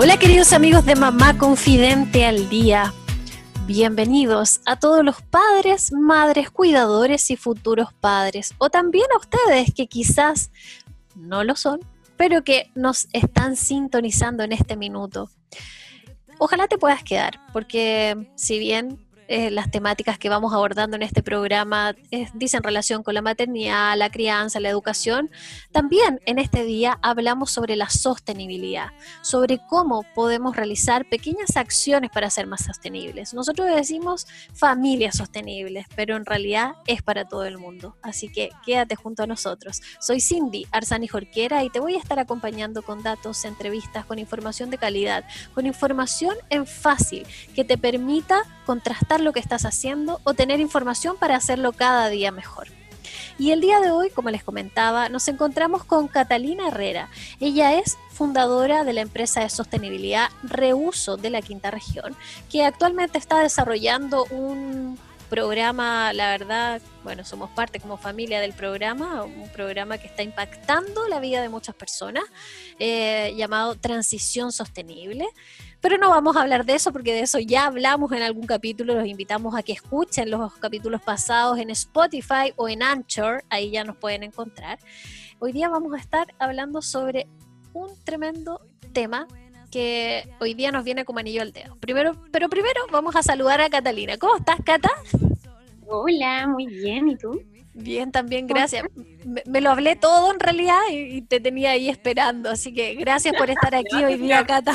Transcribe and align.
Hola 0.00 0.16
queridos 0.16 0.52
amigos 0.52 0.86
de 0.86 0.94
Mamá 0.94 1.36
Confidente 1.36 2.24
al 2.24 2.48
Día. 2.48 2.94
Bienvenidos 3.66 4.60
a 4.64 4.78
todos 4.78 5.04
los 5.04 5.22
padres, 5.22 5.90
madres, 5.90 6.52
cuidadores 6.52 7.32
y 7.32 7.36
futuros 7.36 7.92
padres, 7.94 8.54
o 8.58 8.70
también 8.70 9.06
a 9.12 9.18
ustedes 9.18 9.74
que 9.74 9.88
quizás 9.88 10.52
no 11.16 11.42
lo 11.42 11.56
son, 11.56 11.80
pero 12.16 12.44
que 12.44 12.70
nos 12.76 13.08
están 13.12 13.56
sintonizando 13.56 14.44
en 14.44 14.52
este 14.52 14.76
minuto. 14.76 15.30
Ojalá 16.38 16.68
te 16.68 16.78
puedas 16.78 17.02
quedar, 17.02 17.40
porque 17.52 18.30
si 18.36 18.60
bien 18.60 19.04
eh, 19.28 19.50
las 19.50 19.70
temáticas 19.70 20.18
que 20.18 20.28
vamos 20.28 20.52
abordando 20.54 20.96
en 20.96 21.02
este 21.02 21.22
programa 21.22 21.94
dicen 22.34 22.62
relación 22.62 23.02
con 23.02 23.14
la 23.14 23.22
maternidad, 23.22 23.96
la 23.96 24.10
crianza, 24.10 24.58
la 24.58 24.70
educación. 24.70 25.30
También 25.70 26.20
en 26.24 26.38
este 26.38 26.64
día 26.64 26.98
hablamos 27.02 27.50
sobre 27.50 27.76
la 27.76 27.90
sostenibilidad, 27.90 28.88
sobre 29.20 29.60
cómo 29.68 30.04
podemos 30.14 30.56
realizar 30.56 31.08
pequeñas 31.08 31.56
acciones 31.56 32.10
para 32.10 32.30
ser 32.30 32.46
más 32.46 32.64
sostenibles. 32.64 33.34
Nosotros 33.34 33.68
decimos 33.74 34.26
familias 34.54 35.16
sostenibles, 35.16 35.86
pero 35.94 36.16
en 36.16 36.24
realidad 36.24 36.72
es 36.86 37.02
para 37.02 37.26
todo 37.26 37.44
el 37.44 37.58
mundo. 37.58 37.96
Así 38.02 38.32
que 38.32 38.48
quédate 38.64 38.96
junto 38.96 39.22
a 39.22 39.26
nosotros. 39.26 39.82
Soy 40.00 40.20
Cindy 40.20 40.66
Arzani 40.70 41.06
Jorquera 41.06 41.64
y 41.64 41.70
te 41.70 41.80
voy 41.80 41.94
a 41.94 41.98
estar 41.98 42.18
acompañando 42.18 42.82
con 42.82 43.02
datos, 43.02 43.44
entrevistas, 43.44 44.06
con 44.06 44.18
información 44.18 44.70
de 44.70 44.78
calidad, 44.78 45.24
con 45.54 45.66
información 45.66 46.34
en 46.48 46.66
fácil 46.66 47.26
que 47.54 47.64
te 47.64 47.76
permita 47.76 48.42
contrastar 48.64 49.17
lo 49.20 49.32
que 49.32 49.40
estás 49.40 49.64
haciendo 49.64 50.20
o 50.24 50.34
tener 50.34 50.60
información 50.60 51.16
para 51.16 51.36
hacerlo 51.36 51.72
cada 51.72 52.08
día 52.08 52.30
mejor. 52.32 52.68
Y 53.38 53.52
el 53.52 53.60
día 53.60 53.80
de 53.80 53.90
hoy, 53.90 54.10
como 54.10 54.30
les 54.30 54.42
comentaba, 54.42 55.08
nos 55.08 55.28
encontramos 55.28 55.84
con 55.84 56.08
Catalina 56.08 56.68
Herrera. 56.68 57.08
Ella 57.38 57.78
es 57.78 57.96
fundadora 58.10 58.82
de 58.82 58.92
la 58.92 59.00
empresa 59.00 59.40
de 59.40 59.48
sostenibilidad 59.48 60.28
Reuso 60.42 61.16
de 61.16 61.30
la 61.30 61.40
Quinta 61.40 61.70
Región, 61.70 62.16
que 62.50 62.64
actualmente 62.64 63.16
está 63.16 63.38
desarrollando 63.38 64.24
un 64.30 64.98
programa, 65.28 66.12
la 66.12 66.30
verdad, 66.30 66.80
bueno, 67.04 67.24
somos 67.24 67.50
parte 67.50 67.80
como 67.80 67.96
familia 67.96 68.40
del 68.40 68.54
programa, 68.54 69.22
un 69.24 69.48
programa 69.50 69.98
que 69.98 70.06
está 70.06 70.22
impactando 70.22 71.06
la 71.06 71.20
vida 71.20 71.42
de 71.42 71.48
muchas 71.48 71.74
personas, 71.74 72.24
eh, 72.78 73.34
llamado 73.36 73.74
Transición 73.76 74.52
Sostenible. 74.52 75.28
Pero 75.80 75.96
no 75.96 76.10
vamos 76.10 76.36
a 76.36 76.42
hablar 76.42 76.64
de 76.64 76.74
eso 76.74 76.92
porque 76.92 77.12
de 77.12 77.20
eso 77.20 77.38
ya 77.38 77.66
hablamos 77.66 78.10
en 78.12 78.22
algún 78.22 78.46
capítulo. 78.46 78.94
Los 78.94 79.06
invitamos 79.06 79.54
a 79.54 79.62
que 79.62 79.72
escuchen 79.72 80.30
los 80.30 80.54
capítulos 80.54 81.00
pasados 81.02 81.58
en 81.58 81.70
Spotify 81.70 82.52
o 82.56 82.68
en 82.68 82.82
Anchor. 82.82 83.44
Ahí 83.48 83.70
ya 83.70 83.84
nos 83.84 83.96
pueden 83.96 84.24
encontrar. 84.24 84.78
Hoy 85.38 85.52
día 85.52 85.68
vamos 85.68 85.94
a 85.94 85.98
estar 85.98 86.26
hablando 86.38 86.82
sobre 86.82 87.28
un 87.72 87.88
tremendo 88.04 88.60
tema 88.92 89.28
que 89.70 90.28
hoy 90.40 90.54
día 90.54 90.72
nos 90.72 90.82
viene 90.82 91.04
como 91.04 91.20
anillo 91.20 91.42
al 91.42 91.52
dedo. 91.52 91.76
Primero, 91.76 92.16
pero 92.32 92.48
primero 92.48 92.80
vamos 92.90 93.14
a 93.14 93.22
saludar 93.22 93.60
a 93.60 93.70
Catalina. 93.70 94.16
¿Cómo 94.18 94.36
estás, 94.36 94.56
Cata? 94.64 94.90
Hola, 95.86 96.48
muy 96.48 96.66
bien. 96.66 97.08
¿Y 97.08 97.16
tú? 97.16 97.40
Bien, 97.74 98.10
también, 98.10 98.46
gracias. 98.48 98.84
Me, 99.46 99.60
lo 99.60 99.70
hablé 99.70 99.94
todo 99.94 100.32
en 100.32 100.40
realidad 100.40 100.80
y, 100.90 101.22
te 101.22 101.38
tenía 101.38 101.70
ahí 101.70 101.88
esperando, 101.88 102.50
así 102.50 102.74
que 102.74 102.94
gracias 102.94 103.36
por 103.36 103.50
estar 103.50 103.74
aquí 103.74 103.94
hoy 104.04 104.16
día, 104.16 104.44
Cata. 104.44 104.74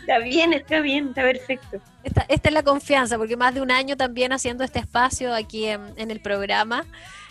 Está 0.00 0.18
bien, 0.18 0.52
está 0.52 0.80
bien, 0.80 1.08
está 1.08 1.22
perfecto. 1.22 1.80
Esta, 2.02 2.26
esta, 2.28 2.48
es 2.48 2.54
la 2.54 2.62
confianza, 2.62 3.16
porque 3.16 3.36
más 3.36 3.54
de 3.54 3.62
un 3.62 3.70
año 3.70 3.96
también 3.96 4.32
haciendo 4.32 4.64
este 4.64 4.80
espacio 4.80 5.32
aquí 5.32 5.66
en, 5.66 6.10
el 6.10 6.20
programa. 6.20 6.84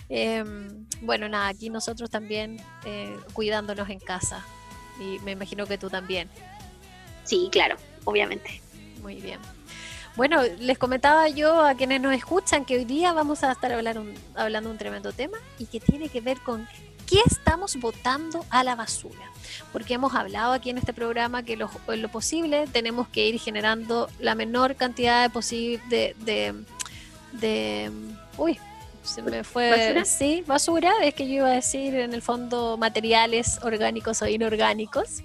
Em, 0.09 0.87
bueno, 1.01 1.27
nada, 1.27 1.49
aquí 1.49 1.69
nosotros 1.69 2.09
también 2.09 2.57
eh, 2.85 3.17
cuidándonos 3.33 3.89
en 3.89 3.99
casa. 3.99 4.45
Y 4.99 5.19
me 5.19 5.31
imagino 5.31 5.65
que 5.65 5.77
tú 5.77 5.89
también. 5.89 6.29
Sí, 7.23 7.49
claro, 7.51 7.75
obviamente. 8.05 8.61
Muy 9.01 9.15
bien. 9.15 9.39
Bueno, 10.15 10.43
les 10.59 10.77
comentaba 10.77 11.27
yo 11.27 11.65
a 11.65 11.73
quienes 11.73 11.99
nos 11.99 12.13
escuchan 12.13 12.65
que 12.65 12.77
hoy 12.77 12.85
día 12.85 13.13
vamos 13.13 13.43
a 13.43 13.51
estar 13.51 13.71
hablando 13.73 14.05
hablando 14.35 14.69
un 14.69 14.77
tremendo 14.77 15.11
tema 15.11 15.37
y 15.57 15.65
que 15.65 15.79
tiene 15.79 16.07
que 16.07 16.21
ver 16.21 16.39
con 16.39 16.67
qué 17.13 17.19
estamos 17.27 17.75
botando 17.75 18.43
a 18.49 18.63
la 18.63 18.75
basura. 18.75 19.31
Porque 19.71 19.93
hemos 19.93 20.15
hablado 20.15 20.53
aquí 20.53 20.71
en 20.71 20.79
este 20.79 20.93
programa 20.93 21.43
que 21.43 21.55
lo, 21.55 21.69
en 21.87 22.01
lo 22.01 22.09
posible 22.09 22.65
tenemos 22.71 23.07
que 23.07 23.27
ir 23.27 23.39
generando 23.39 24.09
la 24.19 24.33
menor 24.33 24.75
cantidad 24.75 25.21
de 25.21 25.29
posible 25.29 25.79
de, 25.89 26.55
de, 27.33 27.91
uy, 28.37 28.57
se 29.03 29.21
me 29.21 29.43
fue, 29.43 29.69
¿Basura? 29.69 30.05
sí, 30.05 30.43
basura, 30.47 30.91
es 31.03 31.13
que 31.13 31.27
yo 31.27 31.35
iba 31.35 31.47
a 31.47 31.51
decir 31.51 31.93
en 31.93 32.13
el 32.13 32.23
fondo 32.23 32.77
materiales 32.77 33.59
orgánicos 33.61 34.21
o 34.23 34.27
inorgánicos, 34.27 35.21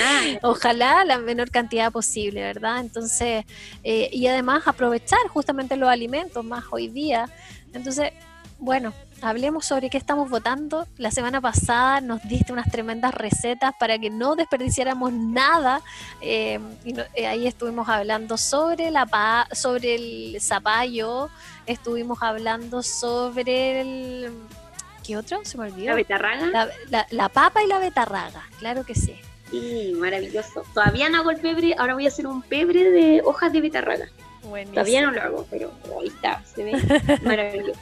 Ah, 0.00 0.22
Ojalá 0.42 1.04
la 1.04 1.18
menor 1.18 1.50
cantidad 1.50 1.90
posible, 1.90 2.42
¿verdad? 2.42 2.78
Entonces, 2.78 3.44
eh, 3.82 4.08
y 4.12 4.26
además 4.28 4.62
aprovechar 4.66 5.18
justamente 5.28 5.76
los 5.76 5.88
alimentos 5.88 6.44
más 6.44 6.64
hoy 6.70 6.86
día. 6.86 7.28
Entonces, 7.72 8.12
bueno, 8.60 8.92
hablemos 9.22 9.66
sobre 9.66 9.90
qué 9.90 9.98
estamos 9.98 10.30
votando. 10.30 10.86
La 10.96 11.10
semana 11.10 11.40
pasada 11.40 12.00
nos 12.00 12.22
diste 12.28 12.52
unas 12.52 12.70
tremendas 12.70 13.14
recetas 13.14 13.74
para 13.78 13.98
que 13.98 14.10
no 14.10 14.36
desperdiciáramos 14.36 15.12
nada. 15.12 15.82
Eh, 16.20 16.58
y 16.84 16.94
eh, 17.14 17.26
ahí 17.26 17.46
estuvimos 17.46 17.88
hablando 17.88 18.36
sobre, 18.36 18.90
la 18.90 19.48
sobre 19.52 19.94
el 19.94 20.40
zapallo, 20.40 21.30
estuvimos 21.66 22.22
hablando 22.22 22.82
sobre 22.82 23.80
el... 23.80 24.32
¿Qué 25.06 25.16
otro? 25.16 25.40
Se 25.44 25.56
me 25.56 25.64
olvidó. 25.64 25.86
La 25.88 25.94
betarraga. 25.94 26.68
la 27.10 27.28
papa 27.30 27.62
y 27.62 27.66
la 27.66 27.78
betarraga, 27.78 28.42
claro 28.58 28.84
que 28.84 28.94
sí. 28.94 29.18
Sí, 29.50 29.94
maravilloso. 29.96 30.64
Todavía 30.74 31.08
no 31.08 31.18
hago 31.18 31.30
el 31.30 31.40
pebre, 31.40 31.74
ahora 31.78 31.94
voy 31.94 32.04
a 32.04 32.08
hacer 32.08 32.26
un 32.26 32.42
pebre 32.42 32.90
de 32.90 33.22
hojas 33.24 33.52
de 33.52 33.60
betarraga. 33.60 34.08
Todavía 34.42 35.02
no 35.02 35.10
lo 35.10 35.22
hago, 35.22 35.46
pero 35.50 35.72
ahí 36.00 36.08
está, 36.08 36.42
se 36.44 36.64
ve 36.64 36.72
maravilloso. 37.22 37.78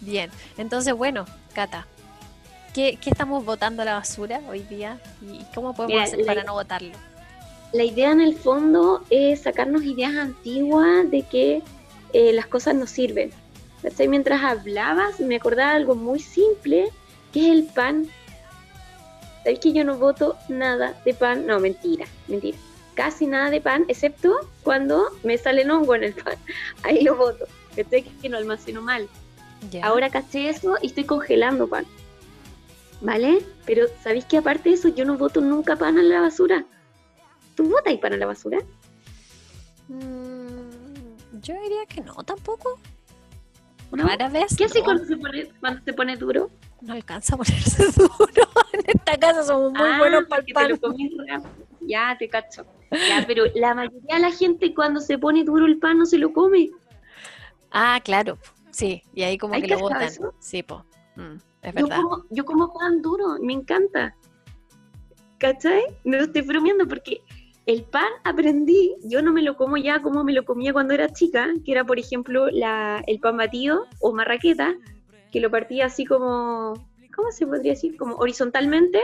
Bien, 0.00 0.30
entonces 0.58 0.94
bueno, 0.94 1.24
Cata, 1.54 1.86
¿qué, 2.74 2.98
estamos 3.04 3.44
botando 3.44 3.82
a 3.82 3.84
la 3.84 3.94
basura 3.94 4.40
hoy 4.48 4.60
día 4.60 4.98
y 5.22 5.44
cómo 5.54 5.74
podemos 5.74 6.02
hacer 6.02 6.24
para 6.24 6.44
no 6.44 6.54
botarlo? 6.54 6.92
La 7.72 7.84
idea 7.84 8.10
en 8.10 8.20
el 8.20 8.36
fondo 8.36 9.04
es 9.08 9.42
sacarnos 9.42 9.82
ideas 9.84 10.14
antiguas 10.16 11.10
de 11.10 11.22
que 11.22 11.62
eh, 12.12 12.32
las 12.32 12.46
cosas 12.46 12.74
no 12.74 12.86
sirven. 12.86 13.30
Mientras 14.08 14.42
hablabas 14.42 15.18
me 15.20 15.36
acordaba 15.36 15.72
algo 15.72 15.94
muy 15.94 16.20
simple, 16.20 16.90
que 17.32 17.46
es 17.46 17.52
el 17.52 17.64
pan 17.64 18.08
¿Sabéis 19.42 19.58
que 19.58 19.72
yo 19.72 19.84
no 19.84 19.98
voto 19.98 20.36
nada 20.48 20.94
de 21.04 21.14
pan? 21.14 21.46
No, 21.46 21.58
mentira, 21.58 22.06
mentira. 22.28 22.56
Casi 23.02 23.26
nada 23.26 23.50
de 23.50 23.60
pan, 23.60 23.84
excepto 23.88 24.48
cuando 24.62 25.08
me 25.24 25.36
sale 25.36 25.68
hongo 25.68 25.96
en 25.96 26.04
el 26.04 26.14
pan. 26.14 26.36
Ahí 26.84 27.02
lo 27.02 27.16
voto. 27.16 27.46
Estoy 27.76 28.04
que 28.04 28.28
no 28.28 28.36
almaceno 28.36 28.80
mal. 28.80 29.08
Ahora 29.82 30.08
caché 30.08 30.48
eso 30.48 30.76
y 30.80 30.86
estoy 30.86 31.02
congelando 31.02 31.66
pan. 31.66 31.84
¿Vale? 33.00 33.44
Pero 33.66 33.86
¿sabéis 34.04 34.24
que 34.26 34.38
aparte 34.38 34.68
de 34.68 34.76
eso 34.76 34.86
yo 34.86 35.04
no 35.04 35.18
voto 35.18 35.40
nunca 35.40 35.74
pan 35.74 35.98
a 35.98 36.02
la 36.04 36.20
basura? 36.20 36.64
¿Tú 37.56 37.68
votas 37.68 37.92
pan 37.96 38.12
a 38.12 38.18
la 38.18 38.26
basura? 38.26 38.58
Mm, 39.88 41.40
yo 41.42 41.60
diría 41.60 41.84
que 41.88 42.02
no, 42.02 42.14
tampoco. 42.22 42.78
¿No? 43.90 44.06
vez. 44.30 44.56
¿Qué 44.56 44.66
hace 44.66 44.80
cuando 44.84 45.04
se 45.04 45.16
pone, 45.16 45.50
cuando 45.58 45.82
se 45.82 45.92
pone 45.92 46.16
duro? 46.16 46.50
no 46.82 46.92
alcanza 46.92 47.34
a 47.34 47.38
ponerse 47.38 47.84
duro. 47.96 48.48
en 48.74 48.82
esta 48.86 49.16
casa 49.18 49.42
somos 49.42 49.72
muy 49.72 49.88
ah, 49.88 49.98
buenos 49.98 50.24
para 50.28 50.44
el 50.68 50.78
pan. 50.78 51.02
ya, 51.80 52.16
te 52.16 52.28
cacho. 52.28 52.64
Ya, 52.92 53.24
pero 53.26 53.44
la 53.54 53.74
mayoría 53.74 54.16
de 54.16 54.20
la 54.20 54.30
gente 54.30 54.74
cuando 54.74 55.00
se 55.00 55.18
pone 55.18 55.44
duro 55.44 55.66
el 55.66 55.78
pan 55.78 55.98
no 55.98 56.06
se 56.06 56.18
lo 56.18 56.32
come. 56.32 56.70
Ah, 57.70 58.00
claro. 58.04 58.38
Sí, 58.70 59.02
y 59.14 59.22
ahí 59.22 59.38
como 59.38 59.54
que 59.54 59.66
lo 59.66 59.78
botan. 59.78 60.10
Sí, 60.38 60.62
po. 60.62 60.84
Mm, 61.16 61.36
es 61.62 61.74
verdad. 61.74 61.96
Yo 61.96 62.02
como, 62.02 62.24
yo 62.30 62.44
como 62.44 62.72
pan 62.72 63.02
duro, 63.02 63.38
me 63.40 63.52
encanta. 63.52 64.14
¿Cachai? 65.38 65.82
No 66.04 66.18
estoy 66.18 66.42
bromeando 66.42 66.86
porque 66.86 67.22
el 67.66 67.84
pan 67.84 68.08
aprendí, 68.24 68.94
yo 69.04 69.22
no 69.22 69.32
me 69.32 69.42
lo 69.42 69.56
como 69.56 69.76
ya 69.76 70.02
como 70.02 70.24
me 70.24 70.32
lo 70.32 70.44
comía 70.44 70.72
cuando 70.72 70.94
era 70.94 71.12
chica, 71.12 71.48
que 71.64 71.72
era 71.72 71.84
por 71.84 71.98
ejemplo 71.98 72.48
la, 72.50 73.02
el 73.06 73.20
pan 73.20 73.36
batido 73.36 73.86
o 74.00 74.12
marraqueta, 74.12 74.74
que 75.30 75.40
lo 75.40 75.50
partía 75.50 75.86
así 75.86 76.04
como, 76.04 76.74
¿cómo 77.14 77.30
se 77.30 77.46
podría 77.46 77.72
decir? 77.72 77.96
Como 77.96 78.16
horizontalmente, 78.16 79.00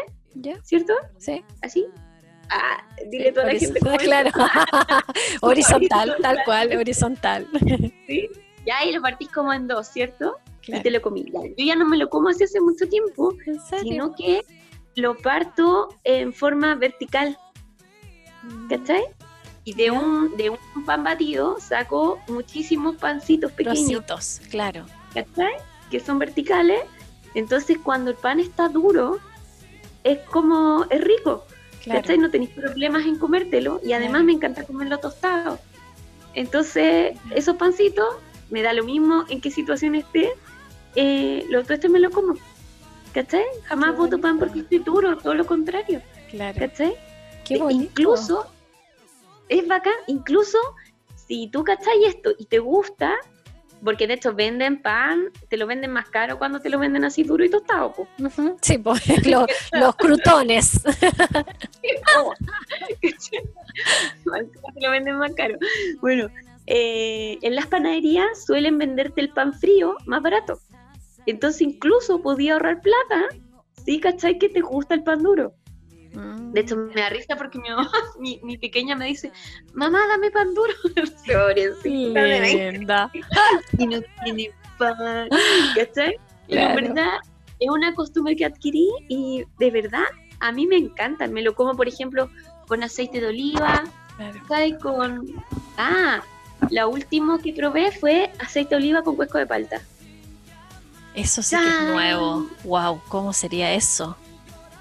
¿cierto? 0.62 0.92
Sí. 1.18 1.42
Así. 1.62 1.86
Ah, 2.50 2.82
dile 3.10 3.28
a 3.28 3.32
toda 3.34 3.46
la 3.52 3.58
gente 3.58 3.80
cómo. 3.80 3.96
Claro. 3.98 4.30
horizontal, 5.42 6.16
tal 6.22 6.38
cual, 6.44 6.76
horizontal. 6.76 7.46
¿Sí? 8.06 8.28
Ya, 8.66 8.84
y 8.84 8.92
lo 8.92 9.02
partís 9.02 9.28
como 9.30 9.52
en 9.52 9.66
dos, 9.66 9.88
¿cierto? 9.88 10.38
Claro. 10.62 10.80
Y 10.80 10.82
te 10.82 10.90
lo 10.90 11.00
comí. 11.00 11.24
Ya, 11.32 11.40
Yo 11.56 11.64
ya 11.64 11.76
no 11.76 11.86
me 11.86 11.96
lo 11.96 12.08
como 12.08 12.28
así 12.28 12.44
hace 12.44 12.60
mucho 12.60 12.88
tiempo, 12.88 13.34
¿En 13.46 13.60
serio? 13.60 13.82
sino 13.82 14.14
que 14.14 14.44
lo 14.94 15.16
parto 15.16 15.88
en 16.04 16.32
forma 16.32 16.74
vertical, 16.74 17.38
¿cachai? 18.68 19.04
Y 19.64 19.74
de 19.74 19.90
un, 19.90 20.36
de 20.36 20.50
un 20.50 20.84
pan 20.84 21.04
batido 21.04 21.58
saco 21.60 22.18
muchísimos 22.28 22.96
pancitos 22.96 23.52
pequeños, 23.52 24.04
Trocitos, 24.06 24.40
claro. 24.50 24.86
¿cachai? 25.14 25.52
Que 25.90 26.00
son 26.00 26.18
verticales. 26.18 26.80
Entonces, 27.34 27.78
cuando 27.82 28.10
el 28.10 28.16
pan 28.16 28.40
está 28.40 28.68
duro, 28.68 29.18
es 30.04 30.18
como, 30.30 30.84
es 30.90 31.02
rico, 31.02 31.44
Claro. 31.88 32.00
¿cachai? 32.02 32.18
No 32.18 32.30
tenéis 32.30 32.50
problemas 32.50 33.06
en 33.06 33.18
comértelo 33.18 33.80
y 33.84 33.92
además 33.92 34.10
Claro. 34.20 34.24
me 34.26 34.32
encanta 34.32 34.64
comerlo 34.64 34.98
tostado. 34.98 35.58
Entonces, 36.34 37.16
esos 37.34 37.56
pancitos, 37.56 38.06
me 38.50 38.62
da 38.62 38.72
lo 38.72 38.84
mismo 38.84 39.24
en 39.28 39.40
qué 39.40 39.50
situación 39.50 39.94
esté, 39.94 40.30
eh, 40.94 41.44
lo 41.50 41.64
tuesto 41.64 41.86
y 41.86 41.90
me 41.90 42.00
lo 42.00 42.10
como. 42.10 42.34
¿Cachai? 43.12 43.44
Jamás 43.64 43.96
voto 43.96 44.18
pan 44.20 44.38
porque 44.38 44.60
estoy 44.60 44.78
duro, 44.78 45.16
todo 45.16 45.34
lo 45.34 45.46
contrario. 45.46 46.02
Claro. 46.30 46.58
¿Cachai? 46.58 46.94
Qué 47.44 47.54
E- 47.54 47.58
bonito. 47.58 47.84
Incluso, 47.90 48.46
es 49.48 49.66
bacán, 49.66 49.94
incluso 50.06 50.58
si 51.14 51.48
tú 51.48 51.64
cachai 51.64 52.04
esto 52.04 52.30
y 52.38 52.44
te 52.46 52.58
gusta, 52.58 53.16
porque 53.82 54.06
de 54.06 54.14
hecho 54.14 54.34
venden 54.34 54.82
pan, 54.82 55.30
te 55.48 55.56
lo 55.56 55.66
venden 55.66 55.92
más 55.92 56.08
caro 56.10 56.38
cuando 56.38 56.60
te 56.60 56.70
lo 56.70 56.78
venden 56.78 57.04
así 57.04 57.22
duro 57.22 57.44
y 57.44 57.50
tostado. 57.50 57.92
po. 57.92 58.08
Sí, 58.60 58.78
pues, 58.78 59.02
los, 59.26 59.46
los 59.72 59.96
crutones. 59.96 60.82
Te 64.74 64.80
lo 64.80 64.90
venden 64.90 65.16
más 65.16 65.32
caro. 65.34 65.56
Bueno, 66.00 66.28
eh, 66.66 67.38
en 67.42 67.54
las 67.54 67.66
panaderías 67.66 68.44
suelen 68.44 68.78
venderte 68.78 69.20
el 69.20 69.30
pan 69.30 69.54
frío 69.54 69.96
más 70.06 70.22
barato. 70.22 70.60
Entonces 71.26 71.62
incluso 71.62 72.20
podía 72.20 72.54
ahorrar 72.54 72.80
plata 72.80 73.28
si 73.84 74.00
cachai 74.00 74.38
que 74.38 74.48
te 74.48 74.60
gusta 74.60 74.94
el 74.94 75.02
pan 75.02 75.22
duro. 75.22 75.54
De 76.52 76.60
hecho, 76.60 76.76
me 76.76 77.00
da 77.00 77.10
risa 77.10 77.36
porque 77.36 77.58
mi, 77.58 77.68
mamá- 77.68 77.90
mi, 78.18 78.40
mi 78.42 78.56
pequeña 78.58 78.96
me 78.96 79.06
dice, 79.06 79.30
mamá, 79.74 80.00
dame 80.08 80.30
pan 80.30 80.54
duro. 80.54 80.72
Pobrecita 81.26 82.22
linda. 82.22 83.10
y 83.78 83.86
no 83.86 84.00
tiene 84.24 84.50
pan. 84.78 85.28
¿Cachai? 85.76 86.16
Claro. 86.48 86.78
en 86.78 86.86
verdad 86.86 87.18
es 87.60 87.68
una 87.68 87.94
costumbre 87.94 88.34
que 88.36 88.46
adquirí 88.46 88.88
y 89.08 89.44
de 89.58 89.70
verdad 89.70 90.04
a 90.40 90.50
mí 90.52 90.66
me 90.66 90.76
encanta. 90.76 91.26
Me 91.26 91.42
lo 91.42 91.54
como, 91.54 91.76
por 91.76 91.88
ejemplo, 91.88 92.30
con 92.66 92.82
aceite 92.82 93.20
de 93.20 93.26
oliva, 93.28 93.84
Claro. 94.48 94.78
Con... 94.80 95.26
Ah, 95.76 96.22
la 96.70 96.88
última 96.88 97.38
que 97.40 97.52
probé 97.52 97.92
fue 97.92 98.32
aceite 98.40 98.70
de 98.70 98.76
oliva 98.76 99.02
con 99.02 99.14
cuesco 99.14 99.38
de 99.38 99.46
palta. 99.46 99.80
Eso 101.14 101.42
sí 101.42 101.56
que 101.56 101.68
es 101.68 101.82
nuevo. 101.92 102.46
Wow, 102.64 103.00
¿cómo 103.08 103.32
sería 103.32 103.72
eso? 103.74 104.16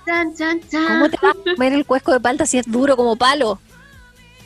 Chan, 0.07 0.33
chan, 0.35 0.61
chan. 0.69 0.87
¿Cómo 0.87 1.09
te 1.09 1.17
vas 1.21 1.35
a 1.35 1.55
comer 1.55 1.73
el 1.73 1.85
cuesco 1.85 2.13
de 2.13 2.21
palta 2.21 2.45
si 2.45 2.57
es 2.57 2.71
duro 2.71 2.95
como 2.95 3.17
palo? 3.17 3.59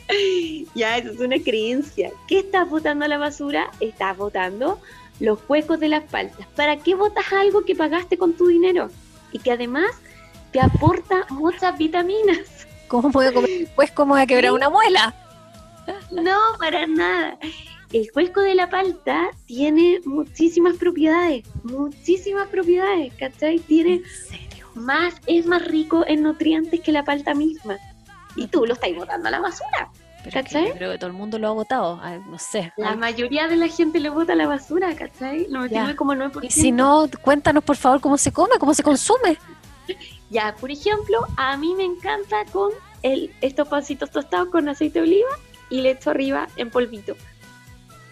Ya, 0.74 0.98
eso 0.98 1.12
es 1.12 1.20
una 1.20 1.38
creencia. 1.38 2.10
¿Qué 2.26 2.40
estás 2.40 2.68
botando 2.68 3.04
a 3.04 3.08
la 3.08 3.16
basura? 3.16 3.70
Estás 3.80 4.16
botando 4.16 4.80
los 5.20 5.38
huecos 5.48 5.78
de 5.80 5.88
las 5.88 6.02
paltas. 6.02 6.46
¿Para 6.56 6.76
qué 6.78 6.94
botas 6.94 7.32
algo 7.32 7.64
que 7.64 7.76
pagaste 7.76 8.18
con 8.18 8.34
tu 8.34 8.48
dinero? 8.48 8.90
Y 9.30 9.38
que 9.38 9.52
además 9.52 9.86
te 10.50 10.60
aporta 10.60 11.24
muchas 11.30 11.78
vitaminas. 11.78 12.66
¿Cómo 12.88 13.10
voy 13.10 13.26
a 13.26 13.32
comer 13.32 13.68
pues 13.74 13.90
como 13.92 14.14
voy 14.14 14.22
a 14.22 14.26
quebrar 14.26 14.52
una 14.52 14.68
muela? 14.68 15.14
No, 16.10 16.38
para 16.58 16.86
nada. 16.86 17.38
El 17.92 18.10
huesco 18.14 18.40
de 18.40 18.54
la 18.54 18.68
palta 18.68 19.30
tiene 19.46 20.00
muchísimas 20.04 20.76
propiedades, 20.76 21.44
muchísimas 21.62 22.48
propiedades, 22.48 23.14
¿cachai? 23.14 23.60
Tiene. 23.60 24.02
Más, 24.74 25.14
es 25.26 25.46
más 25.46 25.64
rico 25.66 26.04
en 26.06 26.22
nutrientes 26.22 26.80
que 26.80 26.92
la 26.92 27.04
palta 27.04 27.34
misma. 27.34 27.76
Y 28.36 28.46
tú 28.48 28.64
lo 28.66 28.74
estás 28.74 28.94
botando 28.96 29.28
a 29.28 29.30
la 29.30 29.40
basura. 29.40 29.90
Pero 30.24 30.38
es 30.40 30.46
que 30.46 30.54
¿Cachai? 30.54 30.72
creo 30.78 30.92
que 30.92 30.98
todo 30.98 31.08
el 31.08 31.16
mundo 31.16 31.38
lo 31.38 31.48
ha 31.48 31.52
votado. 31.52 32.00
No 32.30 32.38
sé. 32.38 32.72
La 32.76 32.90
Ay, 32.90 32.96
mayoría 32.96 33.48
de 33.48 33.56
la 33.56 33.68
gente 33.68 33.98
lo 34.00 34.12
bota 34.14 34.32
a 34.34 34.36
la 34.36 34.46
basura, 34.46 34.94
¿cachai? 34.94 35.46
Lo 35.48 35.66
Ya. 35.66 35.80
metimos 35.82 35.94
como 35.96 36.14
9%. 36.14 36.44
Y 36.44 36.50
si 36.50 36.70
no, 36.72 37.08
cuéntanos 37.20 37.64
por 37.64 37.76
favor 37.76 38.00
cómo 38.00 38.16
se 38.16 38.32
come, 38.32 38.56
cómo 38.58 38.74
se 38.74 38.82
consume. 38.82 39.36
Ya, 40.30 40.54
por 40.58 40.70
ejemplo, 40.70 41.26
a 41.36 41.58
mí 41.58 41.74
me 41.74 41.84
encanta 41.84 42.46
con 42.52 42.70
el, 43.02 43.34
estos 43.42 43.68
pancitos 43.68 44.10
tostados 44.10 44.48
con 44.48 44.66
aceite 44.66 45.00
de 45.00 45.04
oliva 45.06 45.28
y 45.68 45.82
le 45.82 45.90
echo 45.90 46.08
arriba 46.08 46.48
en 46.56 46.70
polvito. 46.70 47.14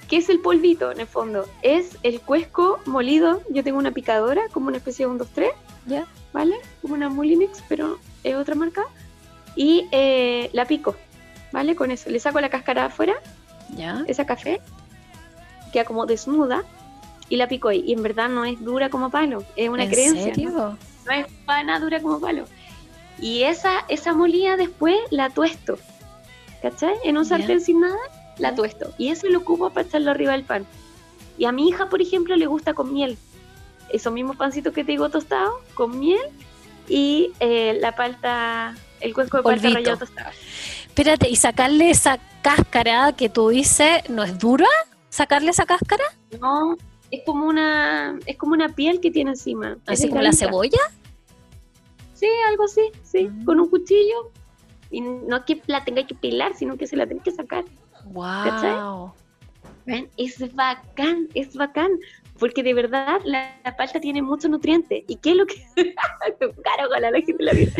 ¿Qué 0.06 0.18
es 0.18 0.28
el 0.28 0.40
polvito 0.40 0.92
en 0.92 1.00
el 1.00 1.06
fondo? 1.06 1.46
Es 1.62 1.96
el 2.02 2.20
cuesco 2.20 2.78
molido. 2.84 3.40
Yo 3.48 3.64
tengo 3.64 3.78
una 3.78 3.92
picadora, 3.92 4.42
como 4.52 4.68
una 4.68 4.76
especie 4.76 5.06
de 5.06 5.12
un 5.12 5.16
2 5.16 5.28
3 5.34 5.50
Ya. 5.86 6.06
¿Vale? 6.32 6.56
Como 6.82 6.94
una 6.94 7.08
Mulinex, 7.08 7.62
pero 7.68 7.98
es 8.24 8.34
otra 8.36 8.54
marca. 8.54 8.84
Y 9.56 9.86
eh, 9.92 10.50
la 10.52 10.64
pico, 10.66 10.94
¿vale? 11.52 11.74
Con 11.74 11.90
eso. 11.90 12.08
Le 12.10 12.20
saco 12.20 12.40
la 12.40 12.48
cáscara 12.50 12.86
afuera, 12.86 13.14
Ya. 13.76 14.04
esa 14.06 14.24
café, 14.26 14.60
queda 15.72 15.84
como 15.84 16.06
desnuda, 16.06 16.64
y 17.28 17.36
la 17.36 17.48
pico 17.48 17.68
ahí. 17.68 17.82
Y 17.86 17.92
en 17.92 18.02
verdad 18.02 18.28
no 18.28 18.44
es 18.44 18.62
dura 18.64 18.90
como 18.90 19.10
palo, 19.10 19.44
es 19.56 19.68
una 19.68 19.84
¿En 19.84 19.90
creencia. 19.90 20.26
¿no? 20.28 20.34
serio? 20.34 20.78
no 21.06 21.12
es 21.12 21.26
pana 21.46 21.80
dura 21.80 22.00
como 22.00 22.20
palo. 22.20 22.44
Y 23.20 23.42
esa, 23.42 23.84
esa 23.88 24.12
molida 24.14 24.56
después 24.56 24.96
la 25.10 25.30
tuesto, 25.30 25.78
¿cachai? 26.62 26.94
En 27.04 27.18
un 27.18 27.24
sartén 27.26 27.60
sin 27.60 27.80
nada, 27.80 27.96
la 28.38 28.54
tuesto. 28.54 28.94
Y 28.98 29.08
eso 29.08 29.28
lo 29.28 29.38
ocupo 29.40 29.68
para 29.70 29.86
echarlo 29.86 30.10
arriba 30.10 30.32
del 30.32 30.44
pan. 30.44 30.64
Y 31.36 31.44
a 31.44 31.52
mi 31.52 31.68
hija, 31.68 31.88
por 31.88 32.00
ejemplo, 32.00 32.34
le 32.36 32.46
gusta 32.46 32.72
con 32.74 32.92
miel. 32.92 33.18
Esos 33.92 34.12
mismos 34.12 34.37
pancitos 34.37 34.72
que 34.72 34.84
te 34.84 34.92
digo 34.92 35.08
tostados, 35.10 35.54
con 35.75 35.98
miel 35.98 36.20
y 36.88 37.32
eh, 37.40 37.78
la 37.81 37.94
palta, 37.94 38.75
el 39.00 39.14
cuesco 39.14 39.38
de 39.38 39.42
palta 39.44 39.60
Polvito. 39.62 39.78
rallado 39.78 39.98
tostado. 39.98 40.31
Espérate, 40.87 41.28
y 41.28 41.37
sacarle 41.37 41.90
esa 41.90 42.19
cáscara 42.42 43.12
que 43.12 43.28
tú 43.28 43.48
dices, 43.50 44.08
¿no 44.08 44.22
es 44.25 44.38
dura? 44.38 44.66
¿Sacarle 45.08 45.50
esa 45.50 45.66
cáscara? 45.66 46.04
No, 46.40 46.76
es 47.10 47.20
como 47.25 47.46
una, 47.46 48.19
es 48.26 48.37
como 48.37 48.52
una 48.54 48.69
piel 48.70 49.00
que 49.00 49.10
tiene 49.10 49.31
encima. 49.31 49.76
Es 49.87 50.00
Así 50.00 50.08
como 50.08 50.22
la 50.22 50.32
cebolla. 50.32 50.78
Sí, 52.14 52.26
algo 52.48 52.64
así, 52.64 52.82
sí, 53.02 53.25
Mm. 53.28 53.44
con 53.44 53.60
un 53.60 53.70
cuchillo. 53.70 54.31
Y 54.90 55.00
no 55.00 55.37
es 55.38 55.42
que 55.44 55.62
la 55.66 55.84
tenga 55.84 56.04
que 56.06 56.14
pelar, 56.14 56.54
sino 56.56 56.76
que 56.76 56.87
se 56.87 56.96
la 56.96 57.06
tenga 57.06 57.22
que 57.22 57.31
sacar. 57.31 57.64
Wow. 58.06 59.12
¿Ven? 59.87 60.11
Es 60.16 60.38
bacán, 60.54 61.28
es 61.35 61.54
bacán. 61.54 61.90
Porque 62.40 62.62
de 62.64 62.75
verdad 62.75 63.20
la, 63.25 63.54
la 63.62 63.76
palta 63.76 64.00
tiene 64.00 64.23
muchos 64.23 64.50
nutrientes. 64.50 65.04
¿Y 65.06 65.16
qué 65.16 65.30
es 65.30 65.37
lo 65.37 65.47
que... 65.47 65.54
Caro, 65.94 66.88
ojalá 66.88 67.11
la 67.12 67.20
gente 67.20 67.42
la 67.44 67.52
viera. 67.52 67.73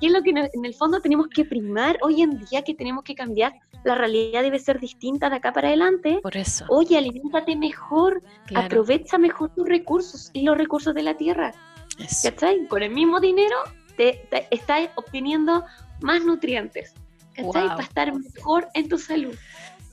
¿Qué 0.00 0.06
es 0.06 0.12
lo 0.12 0.22
que 0.22 0.30
en 0.30 0.64
el 0.64 0.74
fondo 0.74 1.00
tenemos 1.00 1.26
que 1.28 1.44
primar 1.46 1.96
hoy 2.02 2.20
en 2.22 2.38
día 2.44 2.62
que 2.62 2.74
tenemos 2.74 3.02
que 3.02 3.14
cambiar? 3.14 3.54
La 3.84 3.94
realidad 3.94 4.42
debe 4.42 4.58
ser 4.58 4.78
distinta 4.78 5.30
de 5.30 5.36
acá 5.36 5.52
para 5.52 5.68
adelante. 5.68 6.20
Por 6.22 6.36
eso. 6.36 6.66
Oye, 6.68 6.98
aliméntate 6.98 7.56
mejor, 7.56 8.22
Claro. 8.46 8.66
aprovecha 8.66 9.16
mejor 9.16 9.54
tus 9.54 9.66
recursos 9.66 10.30
y 10.34 10.42
los 10.42 10.58
recursos 10.58 10.94
de 10.94 11.02
la 11.02 11.16
tierra. 11.16 11.54
Eso. 11.98 12.28
¿Cachai? 12.30 12.66
Con 12.68 12.82
el 12.82 12.90
mismo 12.90 13.20
dinero 13.20 13.56
te, 13.96 14.26
te- 14.30 14.46
estás 14.50 14.90
obteniendo 14.96 15.64
más 16.02 16.22
nutrientes. 16.22 16.92
¿Cachai? 17.34 17.44
Wow. 17.44 17.76
Para 17.76 17.82
estar 17.82 18.12
mejor 18.12 18.68
en 18.74 18.88
tu 18.90 18.98
salud. 18.98 19.34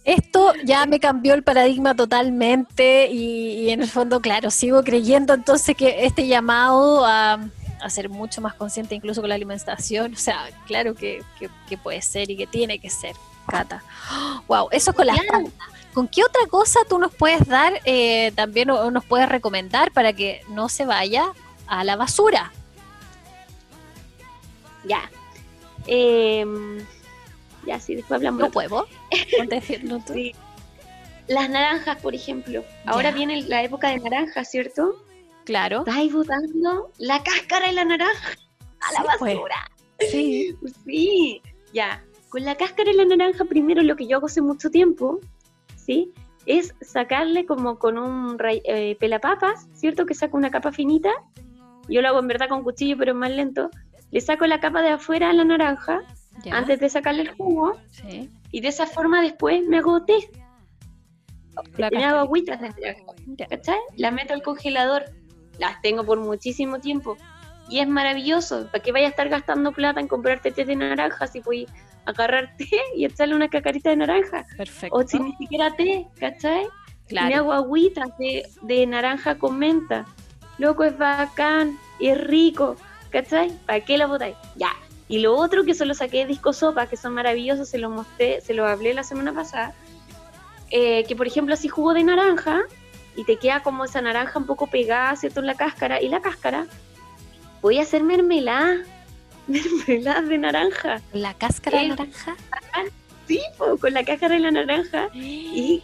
Esto 0.03 0.53
ya 0.65 0.86
me 0.86 1.00
cambió 1.00 1.33
el 1.33 1.43
paradigma 1.43 1.95
totalmente 1.95 3.10
y, 3.10 3.62
y 3.62 3.69
en 3.69 3.81
el 3.81 3.89
fondo, 3.89 4.19
claro, 4.19 4.51
sigo 4.51 4.83
creyendo 4.83 5.33
entonces 5.33 5.77
que 5.77 6.05
este 6.05 6.27
llamado 6.27 7.05
a, 7.05 7.39
a 7.81 7.89
ser 7.89 8.10
mucho 8.10 8.41
más 8.41 8.53
consciente 8.53 8.95
incluso 8.95 9.22
con 9.22 9.29
la 9.29 9.36
alimentación, 9.36 10.13
o 10.13 10.17
sea, 10.17 10.50
claro 10.67 10.93
que, 10.93 11.24
que- 11.39 11.50
que 11.69 11.77
puede 11.77 12.01
ser 12.01 12.29
y 12.29 12.36
que 12.36 12.48
tiene 12.48 12.79
que 12.79 12.89
ser, 12.89 13.15
Cata. 13.48 13.81
Wow, 14.48 14.67
eso 14.72 14.91
es 14.91 14.95
con 14.98 15.07
las 15.07 15.19
plantas. 15.22 15.53
¿Con 15.93 16.07
qué 16.07 16.24
otra 16.24 16.48
cosa 16.50 16.79
tú 16.89 16.98
nos 16.98 17.13
puedes 17.13 17.45
dar 17.48 17.79
eh, 17.86 18.31
también 18.36 18.69
o, 18.72 18.75
o 18.81 18.91
nos 18.91 19.05
puedes 19.05 19.29
recomendar 19.29 19.91
para 19.91 20.12
que 20.12 20.41
no 20.50 20.67
se 20.67 20.86
vaya 20.86 21.27
a 21.67 21.83
la 21.83 21.95
basura? 21.95 22.51
Ya. 24.86 25.10
Em, 25.88 26.79
ya, 27.65 27.79
sí, 27.79 27.96
después 27.96 28.17
hablamos. 28.17 28.51
Decirlo 29.50 30.00
tú. 30.05 30.13
Sí. 30.13 30.34
Las 31.27 31.50
naranjas, 31.50 31.98
por 32.01 32.13
ejemplo. 32.15 32.63
Ahora 32.86 33.10
Ya. 33.12 33.15
viene 33.15 33.41
la 33.43 33.63
época 33.63 33.89
de 33.89 34.00
naranjas, 34.00 34.50
¿cierto? 34.50 34.96
Claro. 35.46 35.79
Estáis 35.79 36.12
botando 36.13 36.91
la 36.98 37.22
cáscara 37.24 37.67
de 37.67 37.74
la 37.74 37.86
naranja 37.86 38.32
a 38.82 38.93
la 38.93 39.00
Sí, 39.00 39.05
pues. 39.20 39.36
basura. 39.36 39.72
Sí. 40.00 40.55
Sí, 40.86 41.41
ya. 41.74 42.03
Con 42.29 42.43
la 42.43 42.55
cáscara 42.55 42.91
de 42.91 42.98
la 42.98 43.05
naranja, 43.05 43.46
primero 43.46 43.82
lo 43.84 43.96
que 43.96 44.08
yo 44.08 44.17
hago 44.17 44.25
hace 44.25 44.41
mucho 44.41 44.70
tiempo, 44.70 45.20
¿sí? 45.75 46.12
Es 46.46 46.74
sacarle 46.82 47.46
como 47.46 47.77
con 47.79 47.98
un 47.98 48.38
eh, 48.43 48.98
pelapapas, 49.00 49.67
¿cierto? 49.74 50.05
Que 50.05 50.13
saco 50.15 50.36
una 50.36 50.50
capa 50.51 50.72
finita. 50.72 51.12
Yo 51.88 52.01
lo 52.01 52.08
hago 52.10 52.20
en 52.20 52.27
verdad 52.27 52.50
con 52.50 52.63
cuchillo, 52.63 52.98
pero 52.98 53.12
es 53.12 53.17
más 53.17 53.32
lento. 53.32 53.70
Le 54.12 54.20
saco 54.20 54.46
la 54.48 54.60
capa 54.60 54.82
de 54.82 54.89
afuera 54.89 55.29
a 55.29 55.34
la 55.34 55.43
naranja 55.46 56.01
antes 56.51 56.79
de 56.79 56.89
sacarle 56.89 57.23
el 57.23 57.31
jugo. 57.31 57.77
Y 58.51 58.61
de 58.61 58.67
esa 58.67 58.85
forma 58.85 59.21
después 59.21 59.63
me 59.65 59.77
hago 59.77 60.03
té. 60.03 60.29
Me 61.77 62.03
hago 62.03 62.19
agüitas. 62.19 62.59
¿Cachai? 63.49 63.79
Las 63.97 64.13
meto 64.13 64.33
al 64.33 64.41
congelador. 64.41 65.05
Las 65.59 65.81
tengo 65.81 66.03
por 66.03 66.19
muchísimo 66.19 66.79
tiempo. 66.79 67.17
Y 67.69 67.79
es 67.79 67.87
maravilloso. 67.87 68.67
¿Para 68.67 68.83
qué 68.83 68.91
vaya 68.91 69.07
a 69.07 69.09
estar 69.09 69.29
gastando 69.29 69.71
plata 69.71 69.99
en 69.99 70.07
comprarte 70.07 70.51
té 70.51 70.65
de 70.65 70.75
naranja 70.75 71.27
si 71.27 71.39
voy 71.39 71.67
a 72.05 72.11
agarrar 72.11 72.55
té 72.57 72.69
y 72.95 73.05
echarle 73.05 73.35
una 73.35 73.49
cacarita 73.49 73.89
de 73.89 73.97
naranja? 73.97 74.45
Perfecto. 74.57 74.95
O 74.95 75.07
si 75.07 75.19
ni 75.19 75.33
siquiera 75.35 75.71
té, 75.75 76.07
¿cachai? 76.19 76.67
Claro. 77.07 77.27
Me 77.27 77.35
hago 77.35 77.53
agüitas 77.53 78.17
de, 78.17 78.47
de 78.61 78.87
naranja 78.87 79.37
con 79.37 79.57
menta. 79.57 80.05
Loco, 80.57 80.83
es 80.83 80.97
bacán, 80.97 81.77
es 81.99 82.19
rico. 82.19 82.75
¿Cachai? 83.09 83.51
¿Para 83.65 83.79
qué 83.81 83.97
la 83.97 84.07
botáis? 84.07 84.35
Ya, 84.55 84.71
y 85.07 85.19
lo 85.19 85.36
otro 85.36 85.63
que 85.63 85.74
solo 85.74 85.93
saqué 85.93 86.19
de 86.19 86.25
disco 86.27 86.53
sopa, 86.53 86.88
que 86.88 86.98
son 86.98 87.13
maravillosos, 87.13 87.69
se 87.69 87.77
lo 87.77 87.89
mostré, 87.89 88.41
se 88.41 88.53
lo 88.53 88.65
hablé 88.65 88.93
la 88.93 89.03
semana 89.03 89.33
pasada, 89.33 89.74
eh, 90.72 91.03
que 91.07 91.15
por 91.15 91.27
ejemplo 91.27 91.53
así 91.53 91.67
jugo 91.67 91.93
de 91.93 92.03
naranja 92.03 92.62
y 93.15 93.24
te 93.25 93.38
queda 93.38 93.62
como 93.62 93.86
esa 93.86 94.01
naranja 94.01 94.39
un 94.39 94.45
poco 94.45 94.67
pegada, 94.67 95.15
¿cierto? 95.15 95.41
En 95.41 95.48
la 95.48 95.55
cáscara, 95.55 96.01
y 96.01 96.10
la 96.10 96.22
cáscara, 96.22 96.65
voy 97.62 97.79
a 97.79 97.83
hacer 97.83 98.03
mermelada, 98.03 98.77
mermelada 99.48 100.22
de 100.22 100.38
naranja. 100.38 101.01
¿La 101.12 101.33
cáscara 101.33 101.79
de 101.79 101.89
naranja? 101.89 102.36
Sí, 103.27 103.39
con 103.57 103.93
la 103.93 104.03
cáscara 104.03 104.36
de 104.36 104.41
la 104.41 104.51
naranja 104.51 105.10
y 105.13 105.83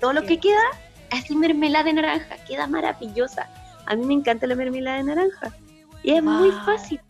todo 0.00 0.12
lo 0.12 0.22
que 0.22 0.38
queda, 0.38 0.62
así 1.10 1.36
mermelada 1.36 1.84
de 1.84 1.92
naranja, 1.94 2.36
queda 2.46 2.66
maravillosa. 2.66 3.48
A 3.86 3.94
mí 3.96 4.04
me 4.04 4.14
encanta 4.14 4.46
la 4.46 4.54
mermelada 4.54 4.96
de 4.98 5.04
naranja 5.04 5.54
y 6.02 6.12
es 6.12 6.22
muy 6.22 6.50
fácil. 6.64 7.00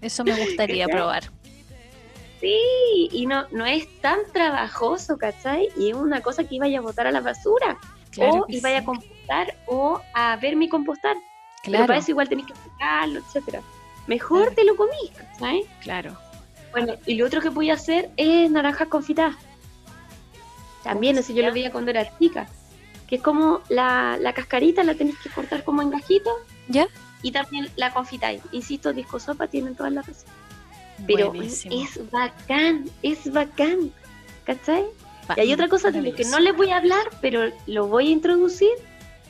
Eso 0.00 0.24
me 0.24 0.36
gustaría 0.44 0.86
probar. 0.86 1.24
Sí, 2.40 3.08
y 3.10 3.26
no, 3.26 3.46
no 3.50 3.66
es 3.66 3.88
tan 4.00 4.18
trabajoso, 4.32 5.18
¿cachai? 5.18 5.68
Y 5.76 5.90
es 5.90 5.94
una 5.94 6.20
cosa 6.20 6.44
que 6.44 6.54
iba 6.54 6.66
a 6.66 6.80
botar 6.80 7.06
a 7.06 7.12
la 7.12 7.20
basura. 7.20 7.78
o 8.18 8.44
iba 8.48 8.76
a 8.76 8.84
compostar 8.84 9.56
o 9.66 10.00
a 10.14 10.36
ver 10.36 10.56
mi 10.56 10.68
compostar. 10.68 11.16
Claro. 11.62 11.84
Pero 11.84 11.86
para 11.86 11.98
eso 11.98 12.12
igual 12.12 12.28
tenés 12.28 12.46
que 12.46 12.52
explicarlo, 12.52 13.18
etcétera. 13.20 13.60
Mejor 14.06 14.54
te 14.54 14.64
lo 14.64 14.76
comís, 14.76 15.10
¿cachai? 15.16 15.64
Claro. 15.80 16.16
Bueno, 16.70 16.94
y 17.06 17.16
lo 17.16 17.26
otro 17.26 17.40
que 17.40 17.48
voy 17.48 17.70
a 17.70 17.74
hacer 17.74 18.10
es 18.16 18.50
naranjas 18.50 18.88
confitadas. 18.88 19.36
También, 20.82 21.18
eso 21.18 21.32
yo 21.32 21.42
lo 21.42 21.52
veía 21.52 21.72
cuando 21.72 21.90
era 21.90 22.16
chica. 22.18 22.46
Que 23.08 23.16
es 23.16 23.22
como 23.22 23.60
la, 23.68 24.16
la 24.20 24.32
cascarita 24.32 24.84
la 24.84 24.94
tenés 24.94 25.18
que 25.18 25.28
cortar 25.28 25.64
como 25.64 25.82
en 25.82 25.90
gajitos. 25.90 26.32
¿Ya? 26.68 26.86
Y 27.22 27.32
también 27.32 27.68
la 27.76 27.92
confitáis. 27.92 28.42
Insisto, 28.52 28.92
disco 28.92 29.18
sopa 29.18 29.46
tienen 29.46 29.74
todas 29.74 29.92
las 29.92 30.06
recetas. 30.06 30.34
Pero 31.06 31.32
es, 31.34 31.66
bacán, 32.10 32.90
es 33.02 33.32
bacán. 33.32 33.92
¿Cachai? 34.44 34.84
y 35.36 35.40
hay 35.40 35.52
otra 35.52 35.68
cosa 35.68 35.90
de 35.90 36.00
lo 36.00 36.14
que 36.14 36.24
no 36.24 36.38
les 36.40 36.56
voy 36.56 36.70
a 36.70 36.78
hablar, 36.78 37.04
pero 37.20 37.50
lo 37.66 37.86
voy 37.86 38.08
a 38.08 38.10
introducir, 38.10 38.70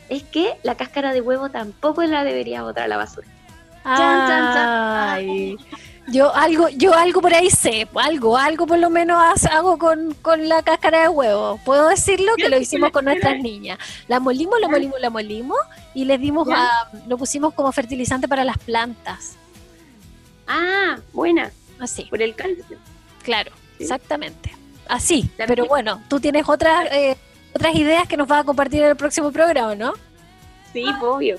es 0.09 0.23
que 0.23 0.55
la 0.63 0.77
cáscara 0.77 1.13
de 1.13 1.21
huevo 1.21 1.51
tampoco 1.51 2.05
la 2.05 2.23
debería 2.23 2.63
botar 2.63 2.85
a 2.85 2.89
la 2.89 2.97
basura. 2.97 3.27
Ay. 3.85 5.57
Yo 6.11 6.35
algo, 6.35 6.69
yo 6.71 6.95
algo 6.95 7.21
por 7.21 7.35
ahí 7.35 7.51
sé, 7.51 7.87
algo, 7.95 8.37
algo 8.37 8.67
por 8.67 8.79
lo 8.79 8.89
menos 8.89 9.45
hago 9.45 9.79
con, 9.79 10.15
con 10.23 10.49
la 10.49 10.63
cáscara 10.63 11.03
de 11.03 11.09
huevo. 11.09 11.61
Puedo 11.65 11.89
decirlo 11.89 12.33
que 12.37 12.49
lo 12.49 12.59
hicimos 12.59 12.91
con 12.91 13.05
nuestras 13.05 13.39
niñas. 13.39 13.79
La 14.07 14.19
molimos, 14.19 14.59
la 14.61 14.69
molimos, 14.69 15.01
la 15.01 15.11
molimos 15.11 15.59
y 15.95 16.05
les 16.07 16.19
dimos 16.21 16.49
a, 16.51 16.91
lo 17.07 17.19
pusimos 17.19 17.53
como 17.53 17.71
fertilizante 17.73 18.27
para 18.27 18.45
las 18.45 18.57
plantas. 18.59 19.37
Ah, 20.47 20.99
buena. 21.13 21.51
Así. 21.79 22.05
Por 22.05 22.23
el 22.23 22.35
calcio. 22.35 22.79
Claro, 23.23 23.53
exactamente. 23.79 24.55
Así. 24.89 25.31
pero 25.37 25.67
bueno, 25.67 26.03
tú 26.09 26.19
tienes 26.19 26.49
otras 26.49 26.91
eh, 26.91 27.17
otras 27.55 27.75
ideas 27.75 28.09
que 28.09 28.17
nos 28.17 28.29
vas 28.29 28.41
a 28.41 28.45
compartir 28.45 28.83
en 28.83 28.89
el 28.89 28.97
próximo 28.97 29.31
programa, 29.31 29.75
¿no? 29.75 29.93
Sí, 30.73 30.85
obvio. 31.03 31.39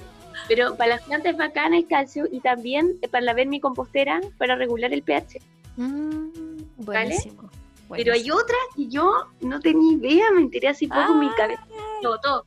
Pero 0.50 0.75
para 0.75 0.96
las 0.96 1.03
plantas 1.03 1.38
es 1.74 1.86
calcio 1.86 2.27
y 2.29 2.41
también 2.41 3.00
para 3.12 3.24
la 3.24 3.34
compostera 3.62 4.20
para 4.38 4.56
regular 4.56 4.91
el 4.91 5.03
pH. 5.03 5.39
Mm, 5.77 6.29
buenísimo, 6.77 7.50
Pero 7.89 8.13
hay 8.13 8.29
otras 8.32 8.60
que 8.75 8.88
yo 8.88 9.27
no 9.41 9.60
tenía 9.62 9.94
idea, 9.94 10.32
me 10.32 10.41
enteré 10.41 10.70
así 10.70 10.88
poco 10.88 11.13
en 11.13 11.20
mi 11.20 11.29
cabeza. 11.36 11.65
Todo, 12.01 12.44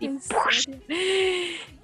Y 0.00 0.10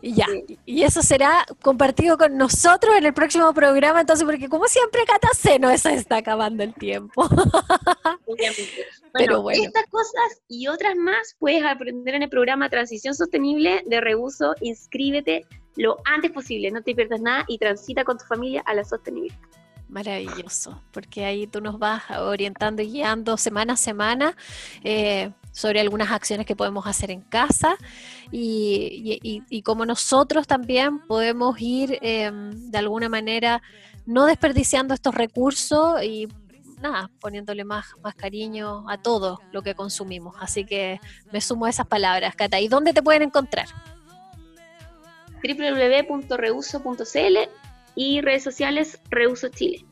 ya, 0.02 0.26
y 0.64 0.82
eso 0.82 1.02
será 1.02 1.44
compartido 1.62 2.16
con 2.16 2.36
nosotros 2.36 2.94
en 2.96 3.04
el 3.04 3.14
próximo 3.14 3.52
programa, 3.52 4.00
entonces, 4.00 4.24
porque 4.24 4.48
como 4.48 4.66
siempre, 4.66 5.04
Cata 5.06 5.28
se 5.36 5.58
nos 5.58 5.84
está 5.84 6.16
acabando 6.16 6.62
el 6.62 6.74
tiempo. 6.74 7.22
Obviamente. 8.26 8.86
Pero 9.12 9.42
bueno. 9.42 9.62
estas 9.64 9.86
cosas 9.86 10.40
y 10.48 10.68
otras 10.68 10.96
más 10.96 11.36
puedes 11.38 11.64
aprender 11.64 12.14
en 12.14 12.22
el 12.22 12.28
programa 12.28 12.70
Transición 12.70 13.14
Sostenible 13.14 13.82
de 13.86 14.00
Reuso. 14.00 14.54
Inscríbete 14.60 15.46
lo 15.76 15.98
antes 16.04 16.30
posible, 16.30 16.70
no 16.70 16.82
te 16.82 16.94
pierdas 16.94 17.20
nada 17.20 17.44
y 17.48 17.58
transita 17.58 18.04
con 18.04 18.18
tu 18.18 18.24
familia 18.24 18.62
a 18.66 18.74
la 18.74 18.84
sostenibilidad. 18.84 19.38
Maravilloso, 19.88 20.80
porque 20.92 21.24
ahí 21.24 21.48
tú 21.48 21.60
nos 21.60 21.78
vas 21.78 22.02
orientando 22.10 22.80
y 22.80 22.92
guiando 22.92 23.36
semana 23.36 23.72
a 23.72 23.76
semana 23.76 24.36
eh, 24.84 25.32
sobre 25.52 25.80
algunas 25.80 26.10
acciones 26.10 26.46
que 26.46 26.56
podemos 26.56 26.86
hacer 26.86 27.10
en 27.10 27.22
casa 27.22 27.76
y, 28.30 29.62
cómo 29.64 29.84
nosotros 29.84 30.46
también 30.46 31.00
podemos 31.00 31.60
ir 31.60 31.98
em, 32.02 32.70
de 32.70 32.78
alguna 32.78 33.08
manera 33.08 33.62
no 34.06 34.26
desperdiciando 34.26 34.94
estos 34.94 35.14
recursos 35.14 36.02
y 36.02 36.28
nada, 36.80 37.10
poniéndole 37.20 37.64
más, 37.64 37.86
más 38.02 38.14
cariño 38.14 38.88
a 38.88 38.98
todo 38.98 39.40
lo 39.52 39.62
que 39.62 39.74
consumimos. 39.74 40.34
Así 40.40 40.64
que 40.64 41.00
me 41.32 41.40
sumo 41.40 41.66
a 41.66 41.70
esas 41.70 41.86
palabras, 41.86 42.34
Cata. 42.34 42.58
¿Y 42.60 42.68
dónde 42.68 42.92
te 42.92 43.02
pueden 43.02 43.22
encontrar? 43.22 43.66
www.reuso.cl 45.42 47.38
y 47.94 48.20
redes 48.20 48.42
sociales 48.42 49.00
Reuso 49.10 49.48
Chile. 49.48 49.86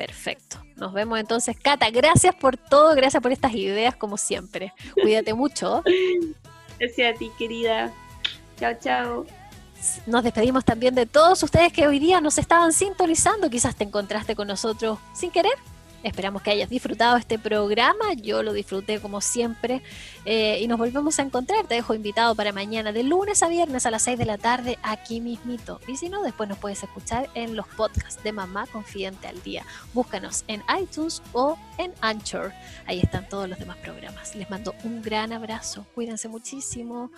Perfecto. 0.00 0.56
Nos 0.76 0.94
vemos 0.94 1.20
entonces, 1.20 1.54
Cata. 1.62 1.90
Gracias 1.90 2.34
por 2.34 2.56
todo, 2.56 2.94
gracias 2.94 3.22
por 3.22 3.32
estas 3.32 3.52
ideas, 3.52 3.94
como 3.94 4.16
siempre. 4.16 4.72
Cuídate 4.94 5.34
mucho. 5.34 5.82
Gracias 6.78 7.14
a 7.14 7.18
ti, 7.18 7.30
querida. 7.38 7.92
Chao, 8.58 8.72
chao. 8.80 9.26
Nos 10.06 10.24
despedimos 10.24 10.64
también 10.64 10.94
de 10.94 11.04
todos 11.04 11.42
ustedes 11.42 11.70
que 11.74 11.86
hoy 11.86 11.98
día 11.98 12.22
nos 12.22 12.38
estaban 12.38 12.72
sintonizando. 12.72 13.50
Quizás 13.50 13.76
te 13.76 13.84
encontraste 13.84 14.34
con 14.34 14.48
nosotros 14.48 14.98
sin 15.12 15.30
querer 15.30 15.52
Esperamos 16.02 16.42
que 16.42 16.50
hayas 16.50 16.70
disfrutado 16.70 17.16
este 17.16 17.38
programa. 17.38 18.14
Yo 18.14 18.42
lo 18.42 18.52
disfruté 18.52 19.00
como 19.00 19.20
siempre. 19.20 19.82
Eh, 20.24 20.58
y 20.60 20.68
nos 20.68 20.78
volvemos 20.78 21.18
a 21.18 21.22
encontrar. 21.22 21.66
Te 21.66 21.74
dejo 21.74 21.94
invitado 21.94 22.34
para 22.34 22.52
mañana, 22.52 22.92
de 22.92 23.02
lunes 23.02 23.42
a 23.42 23.48
viernes 23.48 23.86
a 23.86 23.90
las 23.90 24.02
6 24.02 24.18
de 24.18 24.24
la 24.24 24.38
tarde, 24.38 24.78
aquí 24.82 25.20
mismito. 25.20 25.80
Y 25.86 25.96
si 25.96 26.08
no, 26.08 26.22
después 26.22 26.48
nos 26.48 26.58
puedes 26.58 26.82
escuchar 26.82 27.28
en 27.34 27.56
los 27.56 27.66
podcasts 27.68 28.22
de 28.22 28.32
Mamá 28.32 28.66
Confidente 28.66 29.28
al 29.28 29.42
Día. 29.42 29.64
Búscanos 29.92 30.44
en 30.48 30.62
iTunes 30.80 31.22
o 31.32 31.58
en 31.78 31.92
Anchor. 32.00 32.52
Ahí 32.86 33.00
están 33.00 33.28
todos 33.28 33.48
los 33.48 33.58
demás 33.58 33.76
programas. 33.78 34.34
Les 34.34 34.48
mando 34.50 34.74
un 34.84 35.02
gran 35.02 35.32
abrazo. 35.32 35.86
Cuídense 35.94 36.28
muchísimo 36.28 37.10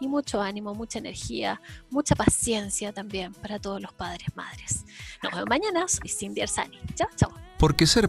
y 0.00 0.08
mucho 0.08 0.40
ánimo, 0.40 0.74
mucha 0.74 0.98
energía, 0.98 1.60
mucha 1.90 2.14
paciencia 2.14 2.92
también 2.92 3.32
para 3.34 3.58
todos 3.58 3.80
los 3.80 3.92
padres, 3.92 4.28
madres. 4.34 4.84
Nos 5.22 5.32
vemos 5.32 5.48
mañana. 5.48 5.88
Soy 5.88 6.08
Cindy 6.08 6.40
Arsani. 6.42 6.78
Chao, 6.94 7.08
chao 7.16 7.32
porque 7.60 7.86
ser 7.86 8.08